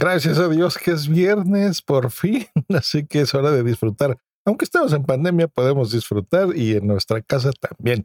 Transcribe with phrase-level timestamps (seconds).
[0.00, 4.16] Gracias a Dios que es viernes, por fin, así que es hora de disfrutar.
[4.46, 8.04] Aunque estamos en pandemia, podemos disfrutar y en nuestra casa también.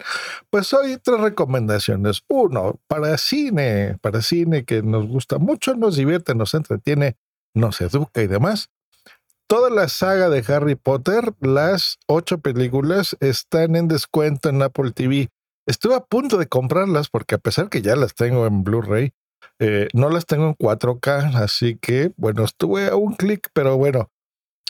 [0.49, 2.23] Pues hoy tres recomendaciones.
[2.27, 7.16] Uno, para cine, para cine que nos gusta mucho, nos divierte, nos entretiene,
[7.53, 8.70] nos educa y demás.
[9.48, 15.30] Toda la saga de Harry Potter, las ocho películas, están en descuento en Apple TV.
[15.66, 19.13] Estuve a punto de comprarlas porque a pesar que ya las tengo en Blu-ray,
[19.59, 24.09] eh, no las tengo en 4K, así que bueno, estuve a un clic, pero bueno,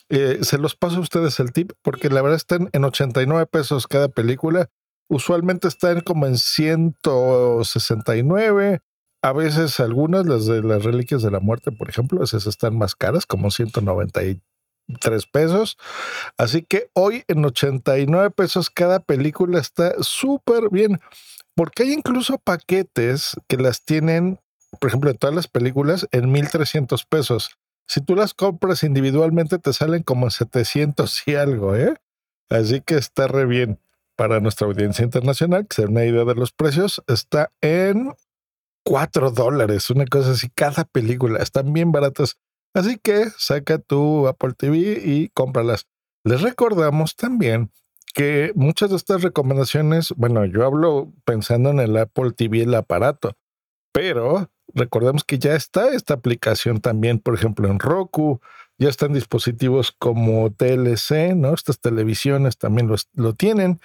[0.10, 3.88] eh, se los paso a ustedes el tip porque la verdad están en 89 pesos
[3.88, 4.70] cada película.
[5.10, 8.82] Usualmente están como en 169.
[9.24, 12.94] A veces algunas, las de las Reliquias de la Muerte, por ejemplo, esas están más
[12.96, 15.78] caras, como 193 pesos.
[16.38, 20.99] Así que hoy en 89 pesos cada película está súper bien.
[21.55, 24.40] Porque hay incluso paquetes que las tienen
[24.79, 27.57] por ejemplo, de todas las películas en 1300 pesos.
[27.87, 31.95] Si tú las compras individualmente, te salen como en 700 y algo, ¿eh?
[32.49, 33.79] Así que está re bien
[34.15, 38.13] para nuestra audiencia internacional, que se una idea de los precios, está en
[38.84, 41.40] 4 dólares, una cosa así, cada película.
[41.40, 42.37] Están bien baratas.
[42.73, 45.87] Así que saca tu Apple TV y cómpralas.
[46.23, 47.71] Les recordamos también
[48.13, 53.37] que muchas de estas recomendaciones, bueno, yo hablo pensando en el Apple TV, el aparato,
[53.91, 58.41] pero recordemos que ya está esta aplicación también, por ejemplo, en Roku,
[58.77, 61.54] ya están dispositivos como TLC, ¿no?
[61.54, 63.80] Estas televisiones también lo tienen.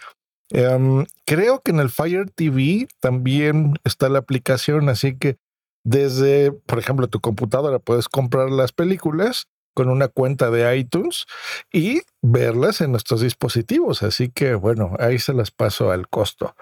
[0.51, 5.36] Em, creo que en el Fire TV también está la aplicación, así que
[5.84, 11.27] desde, por ejemplo, tu computadora puedes comprar las películas con una cuenta de iTunes
[11.73, 14.03] y verlas en nuestros dispositivos.
[14.03, 16.55] Así que bueno, ahí se las paso al costo.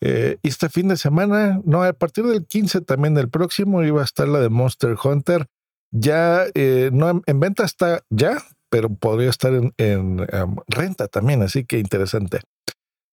[0.00, 4.04] Eh, este fin de semana, no, a partir del 15 también del próximo iba a
[4.04, 5.46] estar la de Monster Hunter.
[5.90, 10.26] Ya, eh, no, en venta está ya, pero podría estar en, en
[10.66, 12.40] renta también, así que interesante.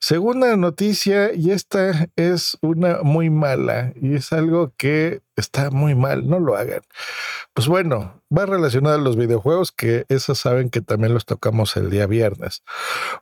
[0.02, 6.30] Segunda noticia, y esta es una muy mala, y es algo que está muy mal,
[6.30, 6.82] no lo hagan.
[7.54, 11.90] Pues bueno, va relacionado a los videojuegos, que esos saben que también los tocamos el
[11.90, 12.64] día viernes.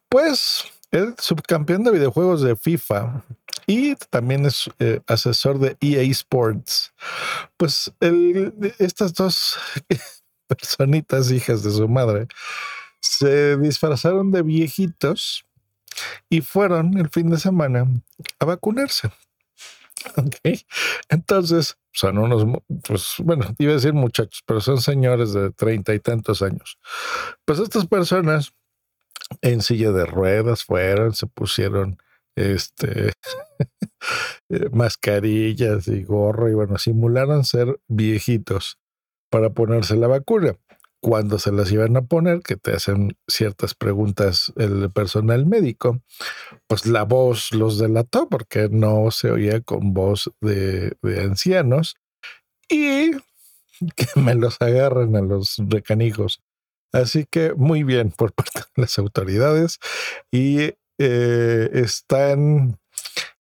[0.08, 3.24] Pues el subcampeón de videojuegos de FIFA
[3.66, 6.94] y también es eh, asesor de EA Sports.
[7.58, 7.92] Pues
[8.78, 9.58] estas dos
[10.48, 12.28] personitas, hijas de su madre,
[13.02, 15.47] se disfrazaron de viejitos
[16.30, 17.86] y fueron el fin de semana
[18.40, 19.10] a vacunarse.
[21.10, 22.46] Entonces, son unos,
[22.88, 26.78] pues bueno, iba a decir muchachos, pero son señores de treinta y tantos años.
[27.46, 28.54] Pues estas personas
[29.42, 31.98] en silla de ruedas fueron, se pusieron
[32.36, 33.14] este
[34.50, 38.78] eh, mascarillas y gorro y bueno, simularon ser viejitos
[39.30, 40.56] para ponerse la vacuna
[41.08, 46.02] cuando se las iban a poner, que te hacen ciertas preguntas el personal médico,
[46.68, 51.96] pues la voz los delató porque no se oía con voz de, ancianos
[52.68, 53.12] y
[53.96, 56.42] que me los agarran a los recanijos.
[56.92, 59.80] Así que muy bien por parte de las autoridades
[60.30, 62.80] y eh, están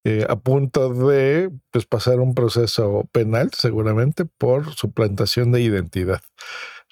[0.06, 6.22] eh, a punto de pues, pasar un proceso penal seguramente por suplantación de identidad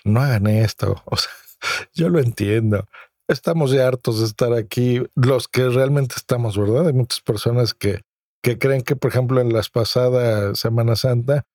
[0.05, 1.03] no hagan esto.
[1.05, 1.31] O sea,
[1.93, 2.85] yo lo entiendo.
[3.27, 6.88] Estamos ya hartos de estar aquí, los que realmente estamos, ¿verdad?
[6.88, 8.01] Hay muchas personas que,
[8.43, 11.45] que creen que, por ejemplo, en las pasadas Semana Santa,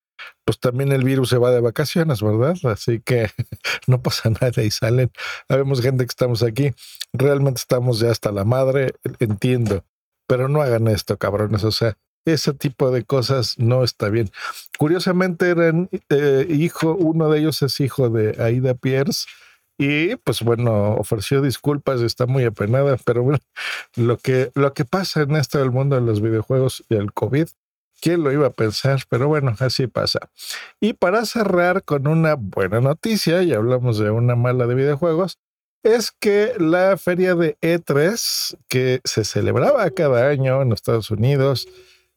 [0.44, 2.56] pues también el virus se va de vacaciones, ¿verdad?
[2.64, 3.30] Así que
[3.86, 5.10] no pasa nada y salen.
[5.48, 6.74] Habemos gente que estamos aquí,
[7.12, 9.84] realmente estamos ya hasta la madre, entiendo,
[10.26, 11.64] pero no hagan esto, cabrones.
[11.64, 14.30] O sea, ese tipo de cosas no está bien.
[14.78, 19.26] Curiosamente eran eh, hijo, uno de ellos es hijo de Aida Pierce
[19.78, 23.38] y pues bueno, ofreció disculpas, está muy apenada, pero bueno,
[23.96, 27.48] lo que, lo que pasa en esto del mundo de los videojuegos y el COVID,
[28.02, 29.00] ¿quién lo iba a pensar?
[29.08, 30.30] Pero bueno, así pasa.
[30.80, 35.38] Y para cerrar con una buena noticia, y hablamos de una mala de videojuegos,
[35.82, 41.66] es que la feria de E3, que se celebraba cada año en Estados Unidos,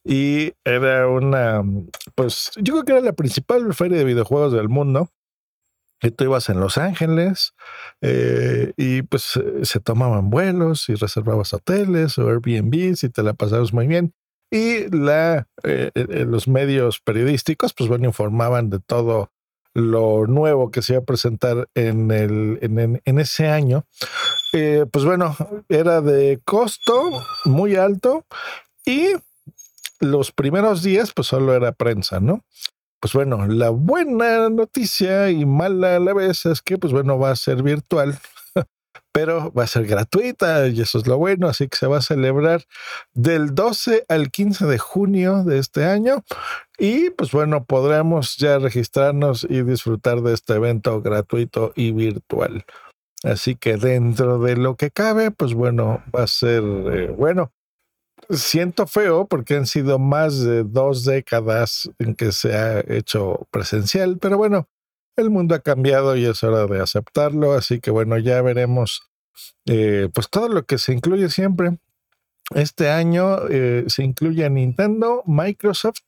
[0.03, 1.63] y era una,
[2.15, 5.09] pues yo creo que era la principal feria de videojuegos del mundo.
[6.01, 7.53] Y tú ibas en Los Ángeles
[8.01, 13.33] eh, y pues eh, se tomaban vuelos y reservabas hoteles o Airbnb y te la
[13.33, 14.13] pasabas muy bien.
[14.51, 15.91] Y la, eh,
[16.27, 19.31] los medios periodísticos pues bueno, informaban de todo
[19.73, 23.85] lo nuevo que se iba a presentar en, el, en, en ese año.
[24.51, 25.37] pues bueno,
[25.69, 27.09] era de costo
[27.45, 28.25] muy alto
[28.85, 29.13] y
[30.03, 32.43] los primeros días, pues solo era prensa, ¿no?
[33.03, 37.31] pues bueno, la buena noticia y mala a la vez es que, pues bueno, va
[37.31, 38.17] a ser virtual,
[39.11, 42.01] pero va a ser gratuita y eso es lo bueno, así que se va a
[42.01, 42.63] celebrar
[43.13, 46.23] del 12 al 15 de junio de este año
[46.77, 52.63] y pues bueno, podremos ya registrarnos y disfrutar de este evento gratuito y virtual.
[53.21, 57.51] Así que dentro de lo que cabe, pues bueno, va a ser eh, bueno.
[58.29, 64.17] Siento feo porque han sido más de dos décadas en que se ha hecho presencial,
[64.19, 64.67] pero bueno,
[65.15, 69.11] el mundo ha cambiado y es hora de aceptarlo, así que bueno, ya veremos
[69.65, 71.77] eh, pues todo lo que se incluye siempre.
[72.55, 75.99] Este año eh, se incluye a Nintendo, Microsoft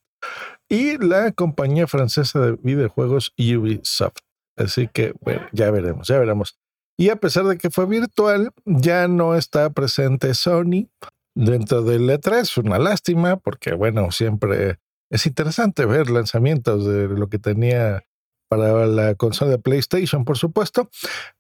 [0.67, 4.17] y la compañía francesa de videojuegos Ubisoft.
[4.57, 6.57] Así que bueno, ya veremos, ya veremos.
[6.97, 10.88] Y a pesar de que fue virtual, ya no está presente Sony
[11.36, 12.64] dentro del E3.
[12.64, 14.80] Una lástima, porque bueno, siempre
[15.10, 18.04] es interesante ver lanzamientos de lo que tenía
[18.48, 20.90] para la consola de PlayStation, por supuesto,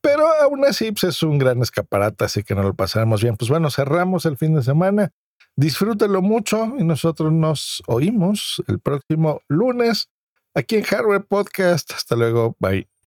[0.01, 3.37] pero aún así pues, es un gran escaparate, así que nos lo pasaremos bien.
[3.37, 5.11] Pues bueno, cerramos el fin de semana.
[5.55, 10.09] Disfrútenlo mucho y nosotros nos oímos el próximo lunes
[10.53, 11.93] aquí en Hardware Podcast.
[11.93, 12.94] Hasta luego, bye.